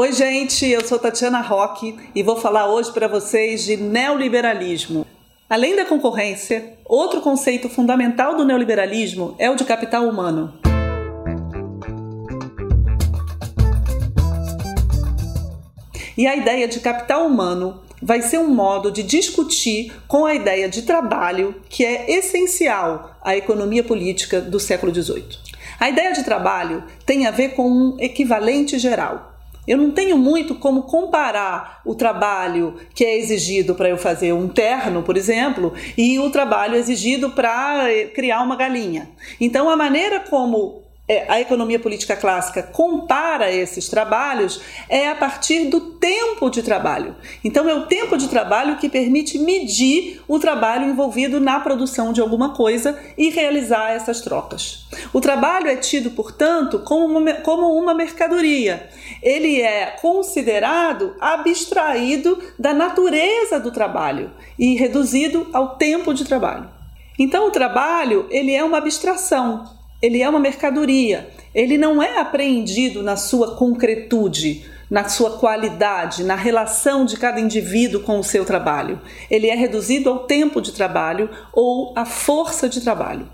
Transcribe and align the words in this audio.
Oi, 0.00 0.12
gente, 0.12 0.66
eu 0.66 0.82
sou 0.82 0.98
Tatiana 0.98 1.42
Roque 1.42 1.94
e 2.14 2.22
vou 2.22 2.34
falar 2.34 2.72
hoje 2.72 2.90
para 2.90 3.06
vocês 3.06 3.64
de 3.66 3.76
neoliberalismo. 3.76 5.06
Além 5.46 5.76
da 5.76 5.84
concorrência, 5.84 6.78
outro 6.86 7.20
conceito 7.20 7.68
fundamental 7.68 8.34
do 8.34 8.42
neoliberalismo 8.42 9.36
é 9.38 9.50
o 9.50 9.54
de 9.54 9.62
capital 9.62 10.08
humano. 10.08 10.54
E 16.16 16.26
a 16.26 16.34
ideia 16.34 16.66
de 16.66 16.80
capital 16.80 17.26
humano 17.26 17.82
vai 18.00 18.22
ser 18.22 18.38
um 18.38 18.48
modo 18.48 18.90
de 18.90 19.02
discutir 19.02 19.92
com 20.08 20.24
a 20.24 20.34
ideia 20.34 20.66
de 20.66 20.80
trabalho 20.80 21.54
que 21.68 21.84
é 21.84 22.10
essencial 22.10 23.18
à 23.20 23.36
economia 23.36 23.84
política 23.84 24.40
do 24.40 24.58
século 24.58 24.94
XVIII. 24.94 25.50
A 25.78 25.90
ideia 25.90 26.14
de 26.14 26.24
trabalho 26.24 26.84
tem 27.04 27.26
a 27.26 27.30
ver 27.30 27.50
com 27.50 27.70
um 27.70 27.96
equivalente 28.00 28.78
geral. 28.78 29.29
Eu 29.66 29.78
não 29.78 29.90
tenho 29.90 30.16
muito 30.16 30.54
como 30.54 30.82
comparar 30.82 31.80
o 31.84 31.94
trabalho 31.94 32.76
que 32.94 33.04
é 33.04 33.18
exigido 33.18 33.74
para 33.74 33.88
eu 33.88 33.96
fazer 33.96 34.32
um 34.32 34.48
terno, 34.48 35.02
por 35.02 35.16
exemplo, 35.16 35.72
e 35.96 36.18
o 36.18 36.30
trabalho 36.30 36.76
exigido 36.76 37.30
para 37.30 37.86
criar 38.14 38.42
uma 38.42 38.56
galinha. 38.56 39.08
Então, 39.40 39.68
a 39.68 39.76
maneira 39.76 40.20
como 40.20 40.82
a 41.28 41.40
economia 41.40 41.78
política 41.78 42.14
clássica 42.14 42.62
compara 42.62 43.50
esses 43.50 43.88
trabalhos 43.88 44.60
é 44.88 45.08
a 45.08 45.14
partir 45.14 45.64
do 45.64 45.80
tempo 45.80 46.48
de 46.48 46.62
trabalho. 46.62 47.16
Então, 47.42 47.68
é 47.68 47.74
o 47.74 47.86
tempo 47.86 48.16
de 48.16 48.28
trabalho 48.28 48.76
que 48.76 48.88
permite 48.88 49.38
medir 49.38 50.22
o 50.28 50.38
trabalho 50.38 50.88
envolvido 50.88 51.40
na 51.40 51.58
produção 51.58 52.12
de 52.12 52.20
alguma 52.20 52.54
coisa 52.54 52.96
e 53.18 53.28
realizar 53.30 53.90
essas 53.90 54.20
trocas. 54.20 54.86
O 55.12 55.20
trabalho 55.20 55.68
é 55.68 55.76
tido, 55.76 56.10
portanto, 56.10 56.78
como 56.78 57.18
uma, 57.18 57.34
como 57.34 57.74
uma 57.76 57.92
mercadoria. 57.92 58.88
Ele 59.20 59.60
é 59.60 59.86
considerado 60.00 61.16
abstraído 61.20 62.38
da 62.58 62.72
natureza 62.72 63.58
do 63.58 63.72
trabalho 63.72 64.30
e 64.58 64.76
reduzido 64.76 65.48
ao 65.52 65.76
tempo 65.76 66.14
de 66.14 66.24
trabalho. 66.24 66.68
Então, 67.18 67.48
o 67.48 67.50
trabalho 67.50 68.26
ele 68.30 68.54
é 68.54 68.62
uma 68.62 68.78
abstração 68.78 69.79
ele 70.02 70.22
é 70.22 70.28
uma 70.28 70.38
mercadoria. 70.38 71.30
Ele 71.54 71.76
não 71.76 72.02
é 72.02 72.18
apreendido 72.18 73.02
na 73.02 73.16
sua 73.16 73.56
concretude, 73.56 74.64
na 74.90 75.08
sua 75.08 75.38
qualidade, 75.38 76.24
na 76.24 76.34
relação 76.34 77.04
de 77.04 77.16
cada 77.16 77.40
indivíduo 77.40 78.02
com 78.02 78.18
o 78.18 78.24
seu 78.24 78.44
trabalho. 78.44 79.00
Ele 79.30 79.48
é 79.48 79.54
reduzido 79.54 80.10
ao 80.10 80.20
tempo 80.20 80.60
de 80.60 80.72
trabalho 80.72 81.28
ou 81.52 81.92
à 81.96 82.04
força 82.04 82.68
de 82.68 82.80
trabalho. 82.80 83.28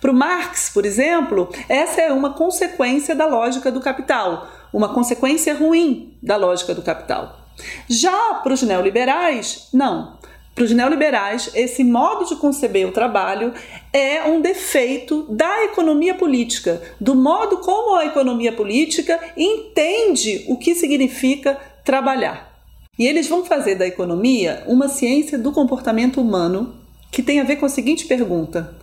Para 0.00 0.10
o 0.10 0.14
Marx, 0.14 0.70
por 0.72 0.86
exemplo, 0.86 1.48
essa 1.68 2.00
é 2.00 2.12
uma 2.12 2.32
consequência 2.32 3.14
da 3.14 3.26
lógica 3.26 3.72
do 3.72 3.80
capital, 3.80 4.48
uma 4.72 4.94
consequência 4.94 5.54
ruim 5.54 6.16
da 6.22 6.36
lógica 6.36 6.74
do 6.74 6.82
capital. 6.82 7.40
Já 7.88 8.40
para 8.42 8.54
os 8.54 8.62
neoliberais, 8.62 9.68
não. 9.72 10.16
Para 10.54 10.64
os 10.64 10.70
neoliberais, 10.70 11.50
esse 11.52 11.82
modo 11.82 12.26
de 12.26 12.36
conceber 12.36 12.86
o 12.86 12.92
trabalho 12.92 13.52
é 13.92 14.22
um 14.22 14.40
defeito 14.40 15.24
da 15.28 15.64
economia 15.64 16.14
política, 16.14 16.80
do 17.00 17.12
modo 17.16 17.58
como 17.58 17.96
a 17.96 18.06
economia 18.06 18.52
política 18.52 19.18
entende 19.36 20.44
o 20.46 20.56
que 20.56 20.76
significa 20.76 21.58
trabalhar. 21.84 22.54
E 22.96 23.04
eles 23.04 23.26
vão 23.26 23.44
fazer 23.44 23.74
da 23.74 23.86
economia 23.86 24.62
uma 24.68 24.88
ciência 24.88 25.36
do 25.36 25.50
comportamento 25.50 26.20
humano 26.20 26.76
que 27.10 27.22
tem 27.22 27.40
a 27.40 27.44
ver 27.44 27.56
com 27.56 27.66
a 27.66 27.68
seguinte 27.68 28.06
pergunta: 28.06 28.76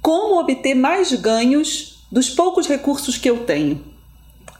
como 0.00 0.38
obter 0.38 0.76
mais 0.76 1.12
ganhos 1.12 2.06
dos 2.12 2.30
poucos 2.30 2.68
recursos 2.68 3.18
que 3.18 3.28
eu 3.28 3.44
tenho? 3.44 3.84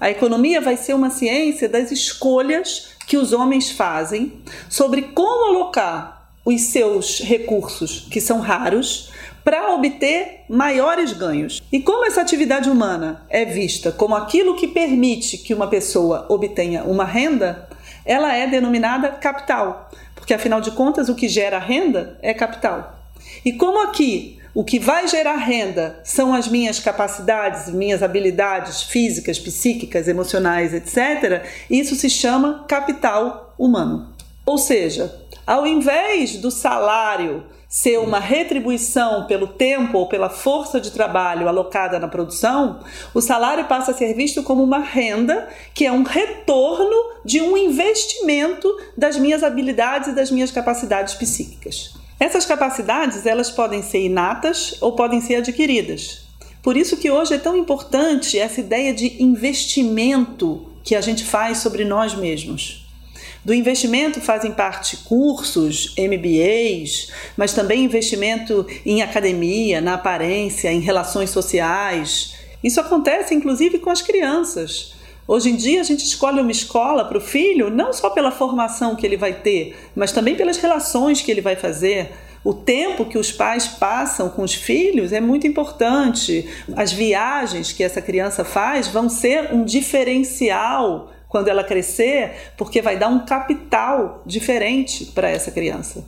A 0.00 0.10
economia 0.10 0.60
vai 0.60 0.76
ser 0.76 0.94
uma 0.94 1.10
ciência 1.10 1.68
das 1.68 1.92
escolhas 1.92 2.88
que 3.06 3.16
os 3.16 3.32
homens 3.32 3.70
fazem 3.70 4.32
sobre 4.68 5.02
como 5.02 5.46
alocar 5.46 6.19
os 6.44 6.62
seus 6.62 7.20
recursos, 7.20 8.06
que 8.10 8.20
são 8.20 8.40
raros, 8.40 9.10
para 9.44 9.72
obter 9.74 10.42
maiores 10.48 11.12
ganhos. 11.12 11.62
E 11.72 11.80
como 11.80 12.04
essa 12.04 12.20
atividade 12.20 12.68
humana 12.68 13.22
é 13.28 13.44
vista 13.44 13.90
como 13.90 14.14
aquilo 14.14 14.56
que 14.56 14.68
permite 14.68 15.38
que 15.38 15.54
uma 15.54 15.66
pessoa 15.66 16.26
obtenha 16.28 16.84
uma 16.84 17.04
renda, 17.04 17.68
ela 18.04 18.34
é 18.34 18.46
denominada 18.46 19.08
capital, 19.08 19.90
porque 20.14 20.34
afinal 20.34 20.60
de 20.60 20.70
contas 20.72 21.08
o 21.08 21.14
que 21.14 21.28
gera 21.28 21.58
renda 21.58 22.18
é 22.22 22.34
capital. 22.34 22.98
E 23.44 23.52
como 23.52 23.82
aqui 23.82 24.38
o 24.52 24.64
que 24.64 24.78
vai 24.78 25.06
gerar 25.06 25.36
renda 25.36 26.00
são 26.02 26.34
as 26.34 26.48
minhas 26.48 26.80
capacidades, 26.80 27.72
minhas 27.72 28.02
habilidades 28.02 28.82
físicas, 28.82 29.38
psíquicas, 29.38 30.08
emocionais, 30.08 30.74
etc., 30.74 31.44
isso 31.70 31.94
se 31.94 32.10
chama 32.10 32.64
capital 32.66 33.54
humano. 33.56 34.12
Ou 34.44 34.58
seja, 34.58 35.14
ao 35.50 35.66
invés 35.66 36.36
do 36.36 36.48
salário 36.48 37.44
ser 37.68 37.98
uma 37.98 38.20
retribuição 38.20 39.26
pelo 39.26 39.48
tempo 39.48 39.98
ou 39.98 40.06
pela 40.06 40.30
força 40.30 40.80
de 40.80 40.92
trabalho 40.92 41.48
alocada 41.48 41.98
na 41.98 42.06
produção, 42.06 42.78
o 43.12 43.20
salário 43.20 43.64
passa 43.64 43.90
a 43.90 43.94
ser 43.94 44.14
visto 44.14 44.44
como 44.44 44.62
uma 44.62 44.78
renda, 44.78 45.48
que 45.74 45.84
é 45.84 45.90
um 45.90 46.04
retorno 46.04 46.94
de 47.24 47.40
um 47.40 47.56
investimento 47.56 48.68
das 48.96 49.18
minhas 49.18 49.42
habilidades 49.42 50.10
e 50.10 50.14
das 50.14 50.30
minhas 50.30 50.52
capacidades 50.52 51.14
psíquicas. 51.14 51.94
Essas 52.20 52.46
capacidades, 52.46 53.26
elas 53.26 53.50
podem 53.50 53.82
ser 53.82 54.04
inatas 54.04 54.76
ou 54.80 54.92
podem 54.92 55.20
ser 55.20 55.34
adquiridas. 55.36 56.28
Por 56.62 56.76
isso 56.76 56.96
que 56.96 57.10
hoje 57.10 57.34
é 57.34 57.38
tão 57.38 57.56
importante 57.56 58.38
essa 58.38 58.60
ideia 58.60 58.94
de 58.94 59.20
investimento 59.20 60.70
que 60.84 60.94
a 60.94 61.00
gente 61.00 61.24
faz 61.24 61.58
sobre 61.58 61.84
nós 61.84 62.14
mesmos. 62.14 62.88
Do 63.42 63.54
investimento 63.54 64.20
fazem 64.20 64.52
parte 64.52 64.98
cursos, 64.98 65.94
MBAs, 65.96 67.10
mas 67.36 67.54
também 67.54 67.84
investimento 67.84 68.66
em 68.84 69.00
academia, 69.00 69.80
na 69.80 69.94
aparência, 69.94 70.70
em 70.70 70.80
relações 70.80 71.30
sociais. 71.30 72.34
Isso 72.62 72.80
acontece 72.80 73.34
inclusive 73.34 73.78
com 73.78 73.88
as 73.88 74.02
crianças. 74.02 74.94
Hoje 75.26 75.48
em 75.48 75.56
dia 75.56 75.80
a 75.80 75.84
gente 75.84 76.04
escolhe 76.04 76.40
uma 76.40 76.50
escola 76.50 77.04
para 77.04 77.16
o 77.16 77.20
filho 77.20 77.70
não 77.70 77.92
só 77.92 78.10
pela 78.10 78.30
formação 78.30 78.94
que 78.94 79.06
ele 79.06 79.16
vai 79.16 79.32
ter, 79.32 79.76
mas 79.94 80.12
também 80.12 80.34
pelas 80.34 80.58
relações 80.58 81.22
que 81.22 81.30
ele 81.30 81.40
vai 81.40 81.56
fazer. 81.56 82.10
O 82.44 82.52
tempo 82.52 83.04
que 83.04 83.16
os 83.16 83.30
pais 83.30 83.66
passam 83.66 84.28
com 84.28 84.42
os 84.42 84.54
filhos 84.54 85.12
é 85.12 85.20
muito 85.20 85.46
importante. 85.46 86.46
As 86.74 86.92
viagens 86.92 87.72
que 87.72 87.84
essa 87.84 88.02
criança 88.02 88.44
faz 88.44 88.88
vão 88.88 89.08
ser 89.08 89.52
um 89.52 89.64
diferencial 89.64 91.10
quando 91.30 91.48
ela 91.48 91.64
crescer, 91.64 92.52
porque 92.58 92.82
vai 92.82 92.98
dar 92.98 93.08
um 93.08 93.24
capital 93.24 94.22
diferente 94.26 95.06
para 95.06 95.30
essa 95.30 95.50
criança. 95.50 96.04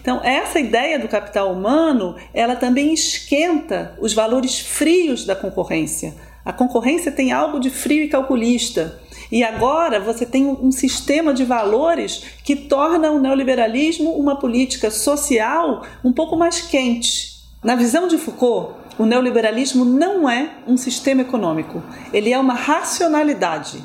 Então, 0.00 0.20
essa 0.22 0.60
ideia 0.60 0.98
do 0.98 1.08
capital 1.08 1.52
humano, 1.52 2.14
ela 2.32 2.54
também 2.54 2.92
esquenta 2.92 3.96
os 3.98 4.12
valores 4.12 4.60
frios 4.60 5.24
da 5.24 5.34
concorrência. 5.34 6.14
A 6.44 6.52
concorrência 6.52 7.10
tem 7.10 7.32
algo 7.32 7.58
de 7.58 7.70
frio 7.70 8.04
e 8.04 8.08
calculista. 8.08 9.00
E 9.32 9.42
agora 9.42 9.98
você 9.98 10.26
tem 10.26 10.46
um 10.46 10.70
sistema 10.70 11.32
de 11.32 11.42
valores 11.42 12.22
que 12.44 12.54
torna 12.54 13.10
o 13.10 13.18
neoliberalismo 13.18 14.12
uma 14.12 14.36
política 14.36 14.90
social 14.90 15.82
um 16.04 16.12
pouco 16.12 16.36
mais 16.36 16.60
quente. 16.60 17.42
Na 17.62 17.74
visão 17.74 18.06
de 18.06 18.18
Foucault, 18.18 18.74
o 18.98 19.06
neoliberalismo 19.06 19.86
não 19.86 20.28
é 20.28 20.50
um 20.66 20.76
sistema 20.76 21.22
econômico, 21.22 21.82
ele 22.12 22.30
é 22.30 22.38
uma 22.38 22.54
racionalidade. 22.54 23.82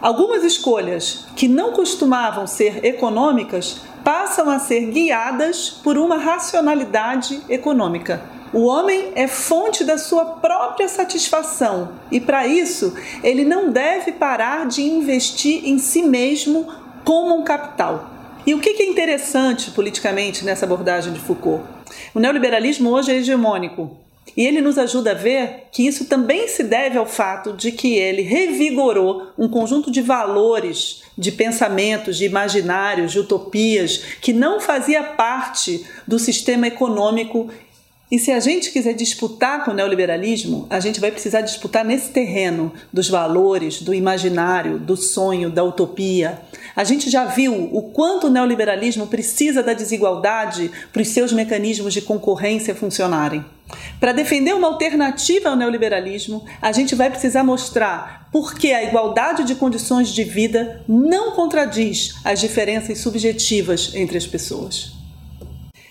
Algumas 0.00 0.44
escolhas 0.44 1.26
que 1.34 1.48
não 1.48 1.72
costumavam 1.72 2.46
ser 2.46 2.84
econômicas 2.84 3.80
passam 4.04 4.48
a 4.48 4.60
ser 4.60 4.92
guiadas 4.92 5.70
por 5.70 5.98
uma 5.98 6.16
racionalidade 6.16 7.42
econômica. 7.48 8.22
O 8.52 8.64
homem 8.64 9.12
é 9.16 9.26
fonte 9.26 9.82
da 9.82 9.98
sua 9.98 10.24
própria 10.24 10.88
satisfação 10.88 11.90
e, 12.12 12.20
para 12.20 12.46
isso, 12.46 12.94
ele 13.24 13.44
não 13.44 13.70
deve 13.70 14.12
parar 14.12 14.66
de 14.66 14.82
investir 14.82 15.68
em 15.68 15.78
si 15.78 16.02
mesmo 16.02 16.66
como 17.04 17.36
um 17.36 17.42
capital. 17.42 18.08
E 18.46 18.54
o 18.54 18.60
que 18.60 18.70
é 18.70 18.86
interessante 18.86 19.72
politicamente 19.72 20.44
nessa 20.44 20.64
abordagem 20.64 21.12
de 21.12 21.20
Foucault? 21.20 21.64
O 22.14 22.20
neoliberalismo 22.20 22.88
hoje 22.88 23.10
é 23.10 23.16
hegemônico. 23.16 24.07
E 24.36 24.46
ele 24.46 24.60
nos 24.60 24.78
ajuda 24.78 25.12
a 25.12 25.14
ver 25.14 25.68
que 25.72 25.86
isso 25.86 26.04
também 26.04 26.48
se 26.48 26.62
deve 26.62 26.98
ao 26.98 27.06
fato 27.06 27.52
de 27.52 27.72
que 27.72 27.94
ele 27.94 28.22
revigorou 28.22 29.28
um 29.38 29.48
conjunto 29.48 29.90
de 29.90 30.00
valores, 30.00 31.02
de 31.16 31.32
pensamentos, 31.32 32.16
de 32.16 32.24
imaginários, 32.24 33.12
de 33.12 33.18
utopias 33.18 33.98
que 34.20 34.32
não 34.32 34.60
fazia 34.60 35.02
parte 35.02 35.84
do 36.06 36.18
sistema 36.18 36.66
econômico 36.66 37.50
e 38.10 38.18
se 38.18 38.32
a 38.32 38.40
gente 38.40 38.70
quiser 38.70 38.94
disputar 38.94 39.64
com 39.64 39.70
o 39.70 39.74
neoliberalismo, 39.74 40.66
a 40.70 40.80
gente 40.80 40.98
vai 40.98 41.10
precisar 41.10 41.42
disputar 41.42 41.84
nesse 41.84 42.10
terreno 42.10 42.72
dos 42.90 43.06
valores, 43.06 43.82
do 43.82 43.92
imaginário, 43.92 44.78
do 44.78 44.96
sonho, 44.96 45.50
da 45.50 45.62
utopia. 45.62 46.40
A 46.74 46.84
gente 46.84 47.10
já 47.10 47.26
viu 47.26 47.68
o 47.70 47.82
quanto 47.90 48.28
o 48.28 48.30
neoliberalismo 48.30 49.06
precisa 49.06 49.62
da 49.62 49.74
desigualdade 49.74 50.70
para 50.90 51.02
os 51.02 51.08
seus 51.08 51.32
mecanismos 51.34 51.92
de 51.92 52.00
concorrência 52.00 52.74
funcionarem. 52.74 53.44
Para 54.00 54.12
defender 54.12 54.54
uma 54.54 54.68
alternativa 54.68 55.50
ao 55.50 55.56
neoliberalismo, 55.56 56.44
a 56.60 56.72
gente 56.72 56.94
vai 56.94 57.10
precisar 57.10 57.44
mostrar 57.44 58.28
porque 58.32 58.68
a 58.72 58.84
igualdade 58.84 59.44
de 59.44 59.54
condições 59.54 60.08
de 60.10 60.24
vida 60.24 60.82
não 60.88 61.32
contradiz 61.32 62.14
as 62.24 62.40
diferenças 62.40 62.98
subjetivas 62.98 63.94
entre 63.94 64.16
as 64.16 64.26
pessoas. 64.26 64.92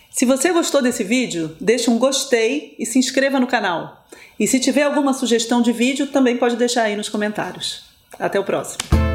Se 0.10 0.26
você 0.26 0.52
gostou 0.52 0.82
desse 0.82 1.04
vídeo, 1.04 1.56
deixe 1.62 1.90
um 1.90 2.00
gostei 2.00 2.76
e 2.80 2.86
se 2.86 2.98
inscreva 2.98 3.40
no 3.40 3.46
canal. 3.46 4.08
E 4.40 4.48
se 4.48 4.60
tiver 4.60 4.84
alguma 4.84 5.14
sugestão 5.14 5.62
de 5.62 5.72
vídeo, 5.72 6.08
também 6.08 6.38
pode 6.38 6.56
deixar 6.56 6.84
aí 6.84 6.96
nos 6.96 7.10
comentários. 7.10 7.84
Até 8.20 8.40
o 8.40 8.44
próximo. 8.44 9.07